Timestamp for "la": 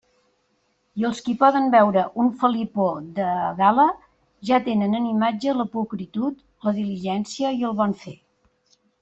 5.61-5.67, 6.69-6.75